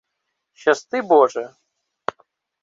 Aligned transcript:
—Щасти 0.59 1.01
Боже! 1.01 1.49